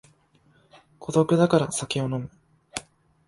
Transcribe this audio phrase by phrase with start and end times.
[0.97, 2.31] 孤独だから酒を飲む